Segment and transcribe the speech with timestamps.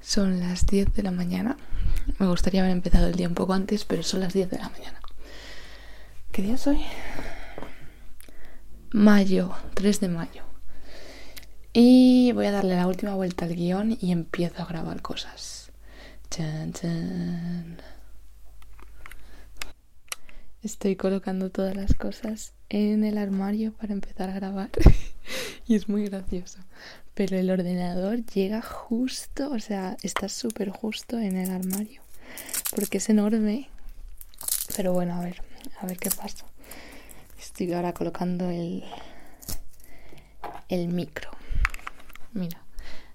[0.00, 1.56] Son las 10 de la mañana.
[2.18, 4.68] Me gustaría haber empezado el día un poco antes, pero son las 10 de la
[4.68, 5.00] mañana.
[6.32, 6.80] ¿Qué día es hoy?
[8.92, 10.44] Mayo, 3 de mayo.
[11.72, 15.70] Y voy a darle la última vuelta al guion y empiezo a grabar cosas.
[16.30, 17.76] Chan, chan.
[20.62, 24.70] Estoy colocando todas las cosas en el armario para empezar a grabar.
[25.70, 26.58] y es muy gracioso.
[27.14, 32.02] Pero el ordenador llega justo, o sea, está súper justo en el armario.
[32.74, 33.68] Porque es enorme.
[34.76, 35.40] Pero bueno, a ver,
[35.80, 36.44] a ver qué pasa.
[37.38, 38.82] Estoy ahora colocando el,
[40.68, 41.30] el micro.
[42.32, 42.60] Mira,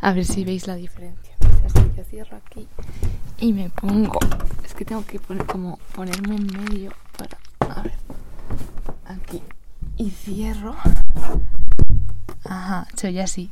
[0.00, 1.34] a ver si veis la diferencia.
[1.64, 2.68] Así que cierro aquí
[3.40, 4.20] y me pongo.
[4.64, 7.38] Es que tengo que poner como ponerme en medio para.
[7.74, 7.98] A ver.
[9.04, 9.42] Aquí.
[9.96, 10.76] Y cierro.
[12.48, 13.50] Ajá, se así.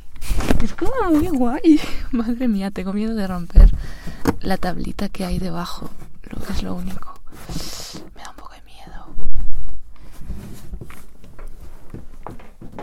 [0.63, 1.79] Es como muy guay.
[2.11, 3.69] Madre mía, tengo miedo de romper
[4.41, 5.89] la tablita que hay debajo.
[6.23, 7.19] Lo que es lo único.
[8.15, 9.05] Me da un poco de miedo.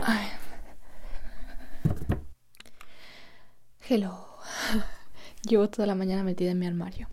[0.03, 0.29] Ay.
[3.89, 4.39] Hello.
[5.49, 7.09] Llevo toda la mañana metida en mi armario.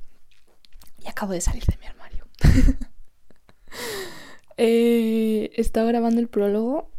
[1.03, 2.27] Y acabo de salir de mi armario.
[4.57, 6.91] eh, estaba grabando el prólogo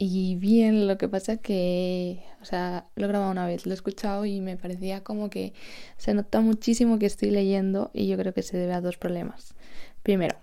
[0.00, 3.74] y bien, lo que pasa que, o sea, lo he grabado una vez, lo he
[3.74, 5.54] escuchado y me parecía como que
[5.96, 9.56] se nota muchísimo que estoy leyendo y yo creo que se debe a dos problemas.
[10.04, 10.36] Primero,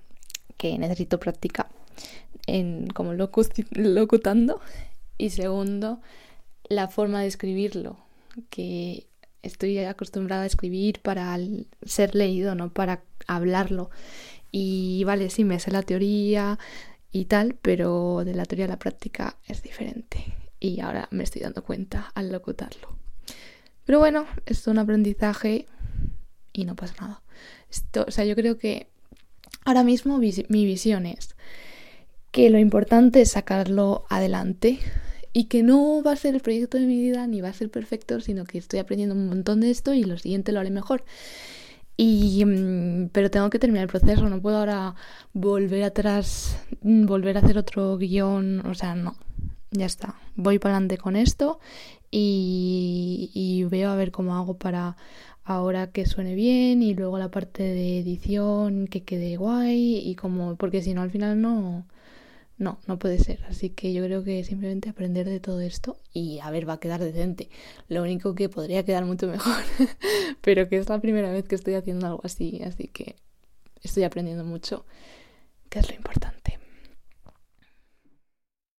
[0.58, 1.70] que necesito práctica
[2.48, 4.60] en como locutando
[5.18, 6.02] y segundo,
[6.68, 7.98] la forma de escribirlo,
[8.50, 9.08] que
[9.42, 11.40] estoy acostumbrada a escribir para
[11.86, 13.90] ser leído, no para hablarlo.
[14.52, 16.60] Y vale, sí, me sé la teoría,
[17.16, 20.36] y tal, pero de la teoría a la práctica es diferente.
[20.60, 22.98] Y ahora me estoy dando cuenta al locutarlo.
[23.86, 25.66] Pero bueno, es un aprendizaje
[26.52, 27.22] y no pasa nada.
[27.72, 28.90] Esto, o sea, yo creo que
[29.64, 31.38] ahora mismo mi visión es
[32.32, 34.80] que lo importante es sacarlo adelante
[35.32, 37.72] y que no va a ser el proyecto de mi vida ni va a ser
[37.72, 41.06] perfecto, sino que estoy aprendiendo un montón de esto y lo siguiente lo haré mejor.
[41.98, 44.96] Y, mm, pero tengo que terminar el proceso, no puedo ahora
[45.34, 49.16] volver atrás, mm, volver a hacer otro guion, o sea, no,
[49.72, 50.16] ya está.
[50.36, 51.60] Voy para adelante con esto
[52.12, 54.98] y, y veo a ver cómo hago para
[55.46, 60.56] ahora que suene bien y luego la parte de edición que quede guay y como,
[60.56, 61.86] porque si no al final no,
[62.58, 63.44] no, no puede ser.
[63.50, 66.80] Así que yo creo que simplemente aprender de todo esto y a ver, va a
[66.80, 67.50] quedar decente.
[67.90, 69.64] Lo único que podría quedar mucho mejor,
[70.42, 73.16] pero que es la primera vez que estoy haciendo algo así, así que
[73.84, 74.86] estoy aprendiendo mucho,
[75.70, 76.45] que es lo importante.